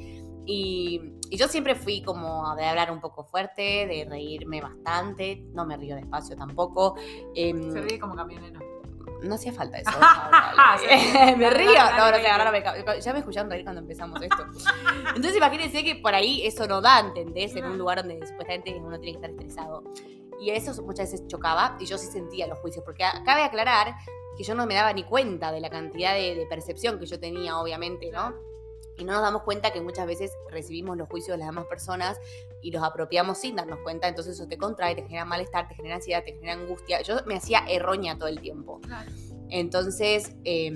Y, 0.46 1.00
y 1.30 1.36
yo 1.36 1.48
siempre 1.48 1.74
fui 1.74 2.02
como 2.02 2.54
de 2.56 2.64
hablar 2.66 2.90
un 2.90 3.00
poco 3.00 3.24
fuerte, 3.24 3.86
de 3.86 4.06
reírme 4.08 4.60
bastante, 4.60 5.42
no 5.52 5.64
me 5.64 5.76
río 5.76 5.96
despacio 5.96 6.36
tampoco. 6.36 6.96
em, 7.34 7.72
se 7.72 7.80
ríe 7.80 7.98
como 7.98 8.14
camionero. 8.14 8.60
no 9.22 9.34
hacía 9.36 9.52
falta 9.52 9.78
eso. 9.78 9.90
Me 11.38 11.50
río. 11.50 11.68
No, 11.96 12.10
no 12.10 12.22
ca- 12.84 12.98
Ya 12.98 13.12
me 13.12 13.20
escucharon 13.20 13.50
reír 13.50 13.64
cuando 13.64 13.80
empezamos 13.80 14.20
esto. 14.20 14.44
Entonces 15.08 15.36
imagínense 15.36 15.82
que 15.82 15.96
por 15.96 16.14
ahí 16.14 16.46
eso 16.46 16.66
no 16.66 16.80
da, 16.80 17.00
¿entendés? 17.00 17.56
En 17.56 17.64
un 17.64 17.78
lugar 17.78 17.98
donde 18.04 18.26
supuestamente 18.26 18.74
uno 18.74 18.98
tiene 19.00 19.18
que 19.18 19.26
estar 19.26 19.30
estresado. 19.30 19.82
Y 20.40 20.50
eso 20.50 20.70
muchas 20.82 21.10
veces 21.12 21.26
chocaba 21.28 21.76
y 21.80 21.86
yo 21.86 21.96
sí 21.96 22.06
sentía 22.08 22.46
los 22.46 22.58
juicios. 22.58 22.84
Porque 22.84 23.04
cabe 23.24 23.42
aclarar 23.44 23.94
que 24.36 24.42
yo 24.44 24.54
no 24.54 24.66
me 24.66 24.74
daba 24.74 24.92
ni 24.92 25.04
cuenta 25.04 25.52
de 25.52 25.60
la 25.60 25.70
cantidad 25.70 26.12
de, 26.14 26.34
de 26.34 26.44
percepción 26.46 26.98
que 26.98 27.06
yo 27.06 27.18
tenía, 27.18 27.58
obviamente, 27.58 28.10
¿no? 28.10 28.34
Y 28.96 29.04
no 29.04 29.12
nos 29.12 29.22
damos 29.22 29.42
cuenta 29.42 29.72
que 29.72 29.80
muchas 29.80 30.06
veces 30.06 30.32
recibimos 30.50 30.96
los 30.96 31.08
juicios 31.08 31.34
de 31.34 31.38
las 31.38 31.48
demás 31.48 31.66
personas 31.66 32.18
y 32.62 32.70
los 32.70 32.82
apropiamos 32.82 33.38
sin 33.38 33.56
darnos 33.56 33.80
cuenta. 33.80 34.08
Entonces 34.08 34.34
eso 34.34 34.46
te 34.46 34.56
contrae, 34.56 34.94
te 34.94 35.02
genera 35.02 35.24
malestar, 35.24 35.68
te 35.68 35.74
genera 35.74 35.96
ansiedad, 35.96 36.22
te 36.24 36.32
genera 36.32 36.54
angustia. 36.54 37.02
Yo 37.02 37.16
me 37.26 37.36
hacía 37.36 37.64
errónea 37.68 38.16
todo 38.16 38.28
el 38.28 38.40
tiempo. 38.40 38.80
Entonces, 39.50 40.36
eh, 40.44 40.72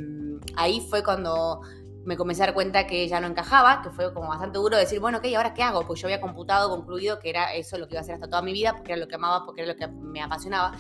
ahí 0.57 0.87
fue 0.89 1.03
cuando 1.03 1.61
me 2.05 2.17
comencé 2.17 2.43
a 2.43 2.47
dar 2.47 2.55
cuenta 2.55 2.87
que 2.87 3.07
ya 3.07 3.21
no 3.21 3.27
encajaba, 3.27 3.83
que 3.83 3.91
fue 3.91 4.13
como 4.15 4.29
bastante 4.29 4.59
duro 4.59 4.77
decir, 4.77 4.99
bueno, 4.99 5.19
ok, 5.19 5.27
¿ahora 5.37 5.53
qué 5.53 5.63
hago? 5.63 5.87
Pues 5.87 6.01
yo 6.01 6.07
había 6.07 6.21
computado, 6.21 6.71
concluido 6.71 7.19
que 7.19 7.29
era 7.29 7.55
eso 7.55 7.77
lo 7.77 7.87
que 7.87 7.95
iba 7.95 8.01
a 8.01 8.03
hacer 8.03 8.15
hasta 8.15 8.29
toda 8.29 8.41
mi 8.41 8.53
vida, 8.53 8.75
porque 8.75 8.93
era 8.93 9.01
lo 9.01 9.09
que 9.09 9.15
amaba, 9.15 9.45
porque 9.45 9.63
era 9.63 9.73
lo 9.73 9.79
que 9.79 9.89
me 9.89 10.23
apasionaba. 10.23 10.73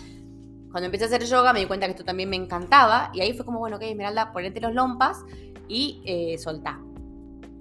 Cuando 0.71 0.87
empecé 0.87 1.05
a 1.05 1.07
hacer 1.09 1.25
yoga 1.25 1.53
me 1.53 1.61
di 1.61 1.67
cuenta 1.67 1.87
que 1.87 1.93
esto 1.93 2.05
también 2.05 2.31
me 2.31 2.37
encantaba 2.37 3.11
y 3.15 3.21
ahí 3.21 3.33
fue 3.35 3.45
como, 3.45 3.59
bueno, 3.59 3.77
ok, 3.77 3.83
Esmeralda, 3.83 4.33
ponete 4.33 4.61
los 4.61 4.75
lompas 4.75 5.19
y 5.67 6.03
eh, 6.07 6.39
soltá 6.39 6.81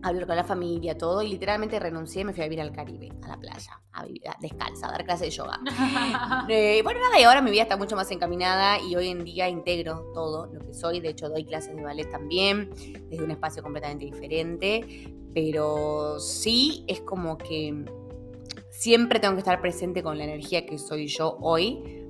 hablar 0.07 0.27
con 0.27 0.35
la 0.35 0.43
familia, 0.43 0.97
todo, 0.97 1.21
y 1.21 1.29
literalmente 1.29 1.79
renuncié 1.79 2.21
y 2.21 2.25
me 2.25 2.33
fui 2.33 2.41
a 2.41 2.45
vivir 2.45 2.61
al 2.61 2.71
Caribe, 2.71 3.09
a 3.23 3.27
la 3.29 3.37
playa, 3.37 3.81
a 3.93 4.05
vivir 4.05 4.23
descalza, 4.39 4.87
a 4.87 4.91
dar 4.91 5.05
clases 5.05 5.27
de 5.27 5.31
yoga. 5.31 5.59
Eh, 6.49 6.81
bueno, 6.83 6.99
nada, 6.99 7.19
y 7.19 7.23
ahora 7.23 7.41
mi 7.41 7.51
vida 7.51 7.63
está 7.63 7.77
mucho 7.77 7.95
más 7.95 8.09
encaminada 8.11 8.79
y 8.79 8.95
hoy 8.95 9.09
en 9.09 9.23
día 9.23 9.49
integro 9.49 10.11
todo 10.13 10.47
lo 10.47 10.59
que 10.59 10.73
soy. 10.73 10.99
De 10.99 11.09
hecho, 11.09 11.29
doy 11.29 11.45
clases 11.45 11.75
de 11.75 11.83
ballet 11.83 12.09
también, 12.09 12.69
desde 13.09 13.23
un 13.23 13.31
espacio 13.31 13.61
completamente 13.61 14.05
diferente, 14.05 15.13
pero 15.33 16.19
sí 16.19 16.85
es 16.87 17.01
como 17.01 17.37
que 17.37 17.85
siempre 18.69 19.19
tengo 19.19 19.33
que 19.33 19.39
estar 19.39 19.59
presente 19.61 20.03
con 20.03 20.17
la 20.17 20.23
energía 20.23 20.65
que 20.65 20.77
soy 20.77 21.07
yo 21.07 21.37
hoy 21.41 22.05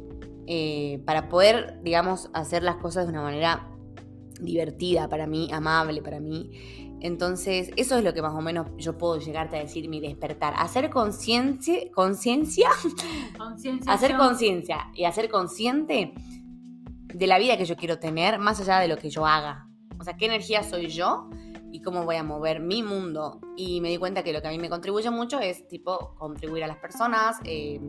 eh, 0.47 1.01
para 1.05 1.27
poder, 1.29 1.79
digamos, 1.83 2.29
hacer 2.33 2.63
las 2.63 2.77
cosas 2.77 3.05
de 3.05 3.11
una 3.11 3.21
manera 3.21 3.69
divertida 4.39 5.09
para 5.09 5.27
mí, 5.27 5.49
amable 5.51 6.01
para 6.01 6.19
mí. 6.19 6.86
Entonces, 6.99 7.71
eso 7.75 7.97
es 7.97 8.03
lo 8.03 8.13
que 8.13 8.21
más 8.21 8.33
o 8.33 8.41
menos 8.41 8.67
yo 8.77 8.97
puedo 8.97 9.19
llegarte 9.19 9.57
a 9.57 9.59
decir 9.59 9.87
mi 9.87 9.99
despertar. 9.99 10.53
Hacer 10.57 10.89
conciencia, 10.89 11.91
conciencia, 11.93 12.69
hacer 13.87 14.17
conciencia 14.17 14.87
y 14.95 15.05
hacer 15.05 15.29
consciente 15.29 16.13
de 17.13 17.27
la 17.27 17.37
vida 17.37 17.57
que 17.57 17.65
yo 17.65 17.75
quiero 17.75 17.99
tener, 17.99 18.39
más 18.39 18.59
allá 18.61 18.79
de 18.79 18.87
lo 18.87 18.97
que 18.97 19.09
yo 19.09 19.25
haga. 19.25 19.69
O 19.99 20.03
sea, 20.03 20.17
qué 20.17 20.25
energía 20.25 20.63
soy 20.63 20.87
yo 20.87 21.29
y 21.71 21.81
cómo 21.81 22.03
voy 22.03 22.15
a 22.15 22.23
mover 22.23 22.59
mi 22.59 22.83
mundo. 22.83 23.39
Y 23.55 23.81
me 23.81 23.89
di 23.89 23.97
cuenta 23.97 24.23
que 24.23 24.33
lo 24.33 24.41
que 24.41 24.47
a 24.47 24.51
mí 24.51 24.59
me 24.59 24.69
contribuye 24.69 25.09
mucho 25.09 25.39
es, 25.39 25.67
tipo, 25.67 26.15
contribuir 26.15 26.63
a 26.63 26.67
las 26.67 26.77
personas 26.77 27.37
eh, 27.43 27.79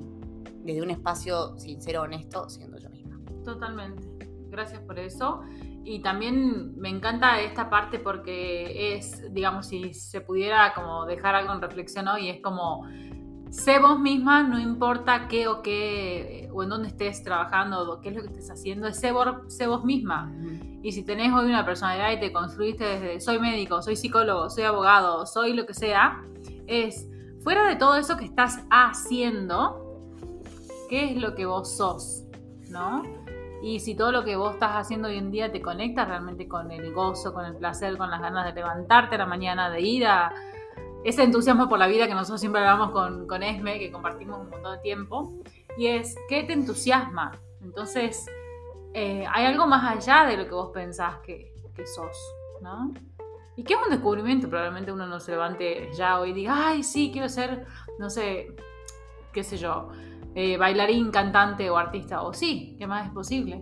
desde 0.62 0.82
un 0.82 0.90
espacio 0.90 1.58
sincero, 1.58 2.02
honesto, 2.02 2.48
siendo 2.48 2.78
yo 2.78 2.90
misma. 2.90 3.18
Totalmente. 3.44 4.06
Gracias 4.50 4.80
por 4.80 4.98
eso. 4.98 5.40
Y 5.88 6.00
también 6.00 6.78
me 6.78 6.90
encanta 6.90 7.40
esta 7.40 7.70
parte 7.70 7.98
porque 7.98 8.94
es, 8.94 9.32
digamos, 9.32 9.68
si 9.68 9.94
se 9.94 10.20
pudiera 10.20 10.74
como 10.74 11.06
dejar 11.06 11.34
algo 11.34 11.54
en 11.54 11.62
reflexión 11.62 12.08
hoy, 12.08 12.28
es 12.28 12.42
como, 12.42 12.86
sé 13.48 13.78
vos 13.78 13.98
misma, 13.98 14.42
no 14.42 14.60
importa 14.60 15.28
qué 15.28 15.48
o 15.48 15.62
qué, 15.62 16.50
o 16.52 16.62
en 16.62 16.68
dónde 16.68 16.88
estés 16.88 17.22
trabajando, 17.22 17.90
o 17.90 18.02
qué 18.02 18.10
es 18.10 18.16
lo 18.16 18.20
que 18.20 18.28
estés 18.28 18.50
haciendo, 18.50 18.86
es 18.86 19.00
sé 19.00 19.12
vos, 19.12 19.82
misma. 19.82 20.30
Y 20.82 20.92
si 20.92 21.04
tenés 21.06 21.32
hoy 21.32 21.46
una 21.46 21.64
personalidad 21.64 22.12
y 22.12 22.20
te 22.20 22.32
construiste 22.34 22.84
desde 22.84 23.20
soy 23.22 23.38
médico, 23.38 23.80
soy 23.80 23.96
psicólogo, 23.96 24.50
soy 24.50 24.64
abogado, 24.64 25.24
soy 25.24 25.54
lo 25.54 25.64
que 25.64 25.72
sea, 25.72 26.22
es 26.66 27.08
fuera 27.42 27.66
de 27.66 27.76
todo 27.76 27.96
eso 27.96 28.18
que 28.18 28.26
estás 28.26 28.62
haciendo, 28.70 30.04
¿qué 30.90 31.12
es 31.12 31.16
lo 31.16 31.34
que 31.34 31.46
vos 31.46 31.78
sos? 31.78 32.24
¿No? 32.68 33.02
Y 33.62 33.80
si 33.80 33.94
todo 33.96 34.12
lo 34.12 34.24
que 34.24 34.36
vos 34.36 34.54
estás 34.54 34.72
haciendo 34.76 35.08
hoy 35.08 35.18
en 35.18 35.30
día 35.30 35.50
te 35.50 35.60
conecta 35.60 36.04
realmente 36.04 36.46
con 36.46 36.70
el 36.70 36.92
gozo, 36.92 37.34
con 37.34 37.44
el 37.44 37.56
placer, 37.56 37.96
con 37.96 38.10
las 38.10 38.20
ganas 38.20 38.46
de 38.46 38.52
levantarte 38.52 39.16
a 39.16 39.18
la 39.18 39.26
mañana, 39.26 39.70
de 39.70 39.80
ir 39.80 40.06
a 40.06 40.32
ese 41.04 41.22
entusiasmo 41.22 41.68
por 41.68 41.78
la 41.78 41.86
vida 41.86 42.06
que 42.06 42.14
nosotros 42.14 42.40
siempre 42.40 42.60
hablamos 42.60 42.90
con, 42.90 43.26
con 43.26 43.42
Esme, 43.42 43.78
que 43.78 43.90
compartimos 43.90 44.40
un 44.40 44.50
montón 44.50 44.76
de 44.76 44.82
tiempo, 44.82 45.32
y 45.76 45.86
es, 45.86 46.16
¿qué 46.28 46.44
te 46.44 46.52
entusiasma? 46.52 47.32
Entonces, 47.62 48.26
eh, 48.94 49.24
hay 49.30 49.46
algo 49.46 49.66
más 49.66 49.96
allá 49.96 50.26
de 50.28 50.36
lo 50.36 50.44
que 50.44 50.54
vos 50.54 50.70
pensás 50.72 51.18
que, 51.18 51.54
que 51.74 51.86
sos, 51.86 52.16
¿no? 52.62 52.92
Y 53.56 53.64
que 53.64 53.74
es 53.74 53.80
un 53.82 53.90
descubrimiento, 53.90 54.48
probablemente 54.48 54.92
uno 54.92 55.06
no 55.06 55.18
se 55.18 55.32
levante 55.32 55.90
ya 55.92 56.20
hoy 56.20 56.30
y 56.30 56.32
diga, 56.32 56.68
ay, 56.68 56.82
sí, 56.82 57.10
quiero 57.12 57.28
ser, 57.28 57.66
no 57.98 58.08
sé, 58.08 58.54
qué 59.32 59.42
sé 59.42 59.56
yo, 59.56 59.88
eh, 60.40 60.56
bailarín, 60.56 61.10
cantante 61.10 61.68
o 61.68 61.76
artista. 61.76 62.22
O 62.22 62.32
sí, 62.32 62.76
¿qué 62.78 62.86
más 62.86 63.08
es 63.08 63.12
posible? 63.12 63.60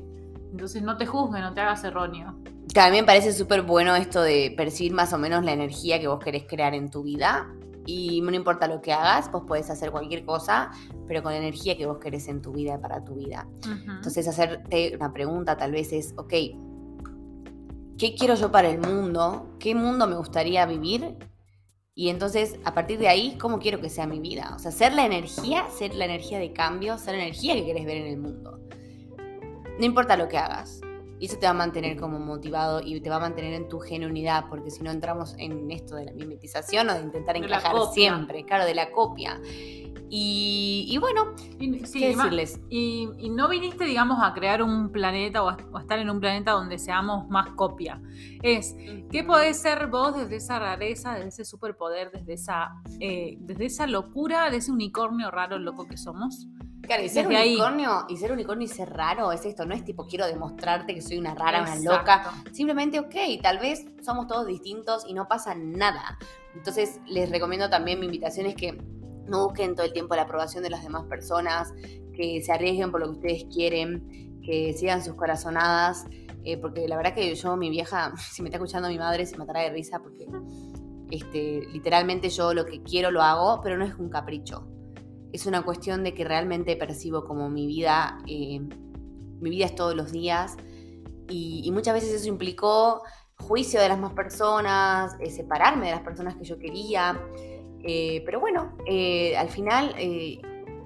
Entonces 0.52 0.82
no 0.82 0.98
te 0.98 1.06
juzgues, 1.06 1.40
no 1.40 1.54
te 1.54 1.62
hagas 1.62 1.82
erróneo. 1.84 2.38
También 2.74 3.06
parece 3.06 3.32
súper 3.32 3.62
bueno 3.62 3.96
esto 3.96 4.20
de 4.20 4.52
percibir 4.54 4.92
más 4.92 5.14
o 5.14 5.18
menos 5.18 5.42
la 5.42 5.52
energía 5.52 5.98
que 5.98 6.06
vos 6.06 6.22
querés 6.22 6.44
crear 6.46 6.74
en 6.74 6.90
tu 6.90 7.02
vida. 7.02 7.50
Y 7.86 8.20
no 8.20 8.30
importa 8.34 8.68
lo 8.68 8.82
que 8.82 8.92
hagas, 8.92 9.32
vos 9.32 9.44
podés 9.46 9.70
hacer 9.70 9.90
cualquier 9.90 10.26
cosa, 10.26 10.70
pero 11.08 11.22
con 11.22 11.32
la 11.32 11.38
energía 11.38 11.78
que 11.78 11.86
vos 11.86 11.96
querés 11.96 12.28
en 12.28 12.42
tu 12.42 12.52
vida 12.52 12.78
para 12.78 13.02
tu 13.02 13.14
vida. 13.14 13.48
Entonces, 13.64 14.28
hacerte 14.28 14.92
una 14.96 15.14
pregunta 15.14 15.56
tal 15.56 15.72
vez 15.72 15.94
es, 15.94 16.12
ok, 16.18 16.34
¿qué 17.96 18.14
quiero 18.18 18.34
yo 18.34 18.52
para 18.52 18.68
el 18.68 18.80
mundo? 18.80 19.56
¿Qué 19.58 19.74
mundo 19.74 20.06
me 20.06 20.16
gustaría 20.16 20.66
vivir? 20.66 21.16
Y 21.98 22.10
entonces, 22.10 22.56
a 22.64 22.74
partir 22.74 22.98
de 22.98 23.08
ahí, 23.08 23.38
¿cómo 23.40 23.58
quiero 23.58 23.80
que 23.80 23.88
sea 23.88 24.06
mi 24.06 24.20
vida? 24.20 24.52
O 24.54 24.58
sea, 24.58 24.70
ser 24.70 24.92
la 24.92 25.06
energía, 25.06 25.66
ser 25.70 25.94
la 25.94 26.04
energía 26.04 26.38
de 26.38 26.52
cambio, 26.52 26.98
ser 26.98 27.14
la 27.14 27.22
energía 27.22 27.54
que 27.54 27.64
quieres 27.64 27.86
ver 27.86 27.96
en 27.96 28.06
el 28.08 28.18
mundo. 28.18 28.60
No 29.78 29.84
importa 29.86 30.14
lo 30.18 30.28
que 30.28 30.36
hagas. 30.36 30.82
Y 31.18 31.26
eso 31.26 31.38
te 31.38 31.46
va 31.46 31.50
a 31.50 31.54
mantener 31.54 31.98
como 31.98 32.18
motivado 32.18 32.80
y 32.80 33.00
te 33.00 33.08
va 33.08 33.16
a 33.16 33.20
mantener 33.20 33.54
en 33.54 33.68
tu 33.68 33.78
genuinidad, 33.80 34.46
porque 34.48 34.70
si 34.70 34.82
no 34.82 34.90
entramos 34.90 35.34
en 35.38 35.70
esto 35.70 35.96
de 35.96 36.04
la 36.06 36.12
mimetización 36.12 36.90
o 36.90 36.94
de 36.94 37.00
intentar 37.00 37.36
encajar 37.36 37.74
siempre, 37.92 38.44
claro, 38.44 38.64
de 38.64 38.74
la 38.74 38.90
copia. 38.90 39.40
Y, 40.08 40.96
bueno, 41.00 41.34
¿qué 41.58 41.68
decirles? 41.68 42.60
Y, 42.70 43.08
no 43.30 43.48
viniste, 43.48 43.84
digamos, 43.84 44.18
a 44.22 44.32
crear 44.34 44.62
un 44.62 44.90
planeta 44.90 45.42
o 45.42 45.48
a, 45.48 45.56
estar 45.80 45.98
en 45.98 46.10
un 46.10 46.20
planeta 46.20 46.52
donde 46.52 46.78
seamos 46.78 47.28
más 47.28 47.50
copia. 47.50 48.00
Es, 48.42 48.76
¿qué 49.10 49.24
podés 49.24 49.60
ser 49.60 49.88
vos 49.88 50.16
desde 50.16 50.36
esa 50.36 50.58
rareza, 50.58 51.14
desde 51.14 51.28
ese 51.28 51.44
superpoder, 51.44 52.12
desde 52.12 52.34
esa, 52.34 52.74
eh, 53.00 53.36
desde 53.40 53.66
esa 53.66 53.86
locura, 53.86 54.48
de 54.50 54.58
ese 54.58 54.70
unicornio 54.70 55.30
raro, 55.30 55.58
loco 55.58 55.86
que 55.86 55.96
somos? 55.96 56.46
Claro, 56.86 57.02
y 57.02 57.08
ser 57.08 57.26
unicornio, 57.26 58.06
y 58.08 58.16
ser 58.16 58.32
unicornio 58.32 58.64
y 58.64 58.68
ser 58.68 58.90
raro 58.90 59.32
es 59.32 59.44
esto, 59.44 59.66
no 59.66 59.74
es 59.74 59.84
tipo 59.84 60.06
quiero 60.06 60.26
demostrarte 60.26 60.94
que 60.94 61.02
soy 61.02 61.18
una 61.18 61.34
rara, 61.34 61.62
una 61.62 61.76
loca. 61.76 62.32
Simplemente, 62.52 63.00
ok, 63.00 63.14
tal 63.42 63.58
vez 63.58 63.84
somos 64.02 64.26
todos 64.26 64.46
distintos 64.46 65.04
y 65.06 65.14
no 65.14 65.28
pasa 65.28 65.54
nada. 65.54 66.18
Entonces, 66.54 67.00
les 67.06 67.30
recomiendo 67.30 67.68
también 67.68 68.00
mi 68.00 68.06
invitación 68.06 68.46
es 68.46 68.54
que 68.54 68.78
no 69.26 69.44
busquen 69.46 69.74
todo 69.74 69.86
el 69.86 69.92
tiempo 69.92 70.14
la 70.14 70.22
aprobación 70.22 70.62
de 70.62 70.70
las 70.70 70.82
demás 70.82 71.04
personas, 71.04 71.72
que 72.14 72.40
se 72.42 72.52
arriesguen 72.52 72.90
por 72.90 73.00
lo 73.00 73.06
que 73.06 73.12
ustedes 73.12 73.44
quieren, 73.52 74.40
que 74.42 74.72
sigan 74.72 75.04
sus 75.04 75.14
corazonadas, 75.14 76.06
eh, 76.44 76.56
porque 76.56 76.86
la 76.86 76.96
verdad 76.96 77.14
que 77.14 77.34
yo, 77.34 77.56
mi 77.56 77.70
vieja, 77.70 78.12
si 78.32 78.42
me 78.42 78.48
está 78.48 78.58
escuchando 78.58 78.88
mi 78.88 78.98
madre, 78.98 79.26
se 79.26 79.36
matará 79.36 79.60
de 79.60 79.70
risa 79.70 79.98
porque 79.98 80.26
este, 81.10 81.66
literalmente 81.72 82.28
yo 82.30 82.54
lo 82.54 82.64
que 82.64 82.82
quiero 82.82 83.10
lo 83.10 83.22
hago, 83.22 83.60
pero 83.62 83.76
no 83.76 83.84
es 83.84 83.94
un 83.94 84.08
capricho. 84.08 84.66
Es 85.32 85.46
una 85.46 85.62
cuestión 85.62 86.04
de 86.04 86.14
que 86.14 86.24
realmente 86.24 86.76
percibo 86.76 87.24
como 87.24 87.50
mi 87.50 87.66
vida, 87.66 88.18
eh, 88.26 88.60
mi 89.40 89.50
vida 89.50 89.66
es 89.66 89.74
todos 89.74 89.94
los 89.94 90.12
días 90.12 90.56
y, 91.28 91.70
muchas 91.72 91.94
veces 91.94 92.12
eso 92.12 92.28
implicó 92.28 93.02
juicio 93.38 93.80
de 93.80 93.88
las 93.88 93.98
más 93.98 94.12
personas, 94.12 95.16
eh, 95.20 95.30
separarme 95.30 95.86
de 95.86 95.92
las 95.92 96.00
personas 96.00 96.36
que 96.36 96.44
yo 96.44 96.58
quería. 96.58 97.20
Eh, 97.88 98.22
pero 98.24 98.40
bueno, 98.40 98.72
eh, 98.84 99.36
al 99.36 99.48
final, 99.48 99.94
eh, 99.96 100.40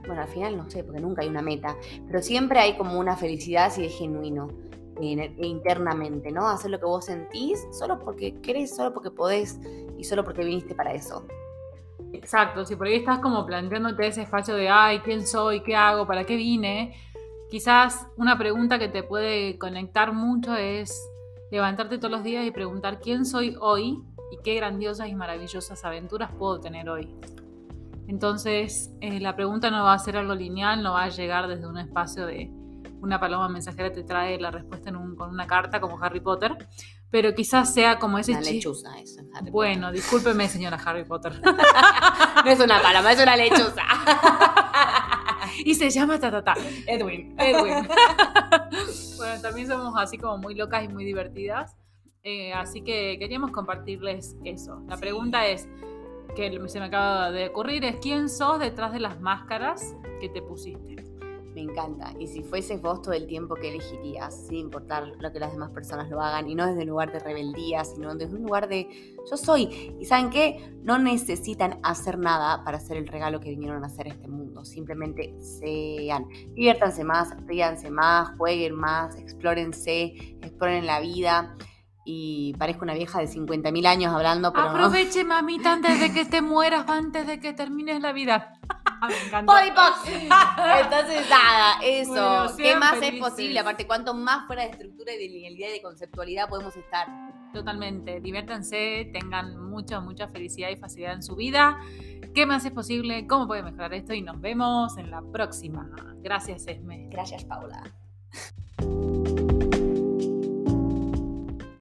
bueno, 0.06 0.20
al 0.20 0.28
final 0.28 0.56
no 0.56 0.68
sé, 0.68 0.84
porque 0.84 1.00
nunca 1.00 1.22
hay 1.22 1.28
una 1.28 1.40
meta, 1.40 1.76
pero 2.06 2.20
siempre 2.20 2.58
hay 2.58 2.76
como 2.76 2.98
una 2.98 3.16
felicidad 3.16 3.72
si 3.72 3.86
es 3.86 3.96
genuino 3.96 4.48
internamente, 5.00 6.30
¿no? 6.30 6.46
Hacer 6.46 6.70
lo 6.70 6.78
que 6.78 6.84
vos 6.84 7.06
sentís 7.06 7.66
solo 7.72 7.98
porque 7.98 8.38
querés, 8.42 8.76
solo 8.76 8.92
porque 8.92 9.10
podés 9.10 9.58
y 9.96 10.04
solo 10.04 10.24
porque 10.24 10.44
viniste 10.44 10.74
para 10.74 10.92
eso. 10.92 11.24
Exacto, 12.12 12.64
si 12.64 12.76
por 12.76 12.86
ahí 12.86 12.96
estás 12.96 13.20
como 13.20 13.46
planteándote 13.46 14.06
ese 14.06 14.22
espacio 14.22 14.54
de, 14.54 14.68
ay, 14.68 15.00
¿quién 15.00 15.26
soy? 15.26 15.62
¿Qué 15.62 15.76
hago? 15.76 16.06
¿Para 16.06 16.24
qué 16.24 16.36
vine? 16.36 16.94
Quizás 17.50 18.06
una 18.16 18.36
pregunta 18.38 18.78
que 18.78 18.88
te 18.88 19.02
puede 19.02 19.58
conectar 19.58 20.12
mucho 20.12 20.54
es 20.54 21.00
levantarte 21.50 21.98
todos 21.98 22.10
los 22.10 22.22
días 22.22 22.44
y 22.44 22.50
preguntar 22.50 23.00
quién 23.00 23.24
soy 23.24 23.56
hoy 23.60 24.02
y 24.30 24.38
qué 24.42 24.54
grandiosas 24.54 25.08
y 25.08 25.14
maravillosas 25.14 25.84
aventuras 25.84 26.30
puedo 26.32 26.60
tener 26.60 26.88
hoy. 26.88 27.14
Entonces, 28.06 28.90
eh, 29.00 29.20
la 29.20 29.36
pregunta 29.36 29.70
no 29.70 29.84
va 29.84 29.94
a 29.94 29.98
ser 29.98 30.16
algo 30.16 30.34
lineal, 30.34 30.82
no 30.82 30.94
va 30.94 31.04
a 31.04 31.08
llegar 31.08 31.48
desde 31.48 31.66
un 31.66 31.78
espacio 31.78 32.26
de 32.26 32.50
una 33.00 33.18
paloma 33.18 33.48
mensajera 33.48 33.92
te 33.92 34.02
trae 34.02 34.38
la 34.38 34.50
respuesta 34.50 34.92
con 34.92 35.30
una 35.30 35.46
carta 35.46 35.80
como 35.80 36.02
Harry 36.02 36.20
Potter, 36.20 36.68
pero 37.10 37.34
quizás 37.34 37.74
sea 37.74 37.98
como 37.98 38.18
ese 38.18 38.32
Una 38.32 38.40
lechuza 38.42 38.90
Harry 39.34 39.50
Bueno, 39.50 39.90
discúlpeme, 39.90 40.48
señora 40.48 40.78
Harry 40.84 41.04
Potter. 41.04 41.40
no 42.44 42.50
es 42.50 42.60
una 42.60 42.80
paloma, 42.80 43.12
es 43.12 43.22
una 43.22 43.36
lechuza. 43.36 43.82
y 45.64 45.74
se 45.74 45.90
llama 45.90 46.18
Tatata. 46.18 46.54
Edwin. 46.86 47.34
Edwin. 47.38 47.88
bueno, 49.16 49.42
también 49.42 49.66
somos 49.66 49.94
así 49.96 50.18
como 50.18 50.38
muy 50.38 50.54
locas 50.54 50.84
y 50.84 50.88
muy 50.88 51.04
divertidas. 51.04 51.76
Eh, 52.22 52.52
así 52.52 52.82
que 52.82 53.16
queríamos 53.18 53.50
compartirles 53.50 54.36
eso. 54.44 54.82
La 54.86 54.96
pregunta 54.96 55.46
es, 55.46 55.68
que 56.36 56.60
se 56.68 56.78
me 56.78 56.86
acaba 56.86 57.30
de 57.30 57.48
ocurrir, 57.48 57.84
es 57.84 57.96
¿quién 57.96 58.28
sos 58.28 58.60
detrás 58.60 58.92
de 58.92 59.00
las 59.00 59.20
máscaras 59.20 59.96
que 60.20 60.28
te 60.28 60.42
pusiste? 60.42 61.09
Me 61.54 61.62
encanta. 61.62 62.14
Y 62.18 62.28
si 62.28 62.42
fueses 62.42 62.80
vos 62.80 63.02
todo 63.02 63.12
el 63.12 63.26
tiempo, 63.26 63.56
¿qué 63.56 63.70
elegirías? 63.70 64.46
Sin 64.46 64.58
importar 64.58 65.08
lo 65.18 65.32
que 65.32 65.40
las 65.40 65.52
demás 65.52 65.70
personas 65.70 66.08
lo 66.08 66.20
hagan. 66.20 66.48
Y 66.48 66.54
no 66.54 66.66
desde 66.66 66.82
un 66.82 66.90
lugar 66.90 67.12
de 67.12 67.18
rebeldía, 67.18 67.84
sino 67.84 68.14
desde 68.14 68.36
un 68.36 68.42
lugar 68.42 68.68
de 68.68 69.16
yo 69.28 69.36
soy. 69.36 69.94
Y 69.98 70.04
saben 70.04 70.30
qué? 70.30 70.72
No 70.82 70.98
necesitan 70.98 71.80
hacer 71.82 72.18
nada 72.18 72.62
para 72.64 72.76
hacer 72.76 72.96
el 72.96 73.08
regalo 73.08 73.40
que 73.40 73.50
vinieron 73.50 73.82
a 73.82 73.88
hacer 73.88 74.06
a 74.06 74.10
este 74.10 74.28
mundo. 74.28 74.64
Simplemente 74.64 75.34
sean. 75.40 76.28
Diviértanse 76.54 77.02
más, 77.02 77.34
ríanse 77.46 77.90
más, 77.90 78.36
jueguen 78.36 78.74
más, 78.74 79.16
explórense, 79.16 80.36
exploren 80.40 80.86
la 80.86 81.00
vida. 81.00 81.56
Y 82.04 82.54
parezco 82.58 82.84
una 82.84 82.94
vieja 82.94 83.20
de 83.20 83.26
50.000 83.26 83.86
años 83.86 84.14
hablando, 84.14 84.52
pero 84.52 84.70
Aproveche, 84.70 85.22
mamita, 85.22 85.74
antes 85.74 86.00
de 86.00 86.12
que 86.12 86.24
te 86.24 86.40
mueras, 86.40 86.88
antes 86.88 87.26
de 87.26 87.40
que 87.40 87.52
termines 87.52 88.00
la 88.00 88.12
vida. 88.12 88.58
Me 89.08 89.26
encanta. 89.26 89.52
Body 89.52 89.70
box. 89.70 90.08
Entonces, 90.84 91.28
nada, 91.30 91.80
eso. 91.82 92.10
Bueno, 92.10 92.56
¿Qué 92.56 92.76
más 92.76 93.02
es 93.02 93.20
posible? 93.20 93.58
Aparte, 93.58 93.86
cuanto 93.86 94.14
más 94.14 94.46
fuera 94.46 94.62
de 94.62 94.70
estructura 94.70 95.12
y 95.14 95.18
de 95.18 95.28
linealidad 95.28 95.68
y 95.68 95.72
de 95.72 95.82
conceptualidad 95.82 96.48
podemos 96.48 96.76
estar. 96.76 97.06
Totalmente. 97.52 98.20
Diviértanse, 98.20 99.10
tengan 99.12 99.58
mucha, 99.58 100.00
mucha 100.00 100.28
felicidad 100.28 100.70
y 100.70 100.76
facilidad 100.76 101.14
en 101.14 101.22
su 101.22 101.34
vida. 101.34 101.80
¿Qué 102.34 102.46
más 102.46 102.64
es 102.64 102.72
posible? 102.72 103.26
¿Cómo 103.26 103.46
puede 103.46 103.62
mejorar 103.62 103.92
esto? 103.94 104.14
Y 104.14 104.22
nos 104.22 104.40
vemos 104.40 104.96
en 104.98 105.10
la 105.10 105.22
próxima. 105.32 105.90
Gracias, 106.22 106.66
Esme. 106.66 107.08
Gracias, 107.10 107.44
Paula. 107.44 107.82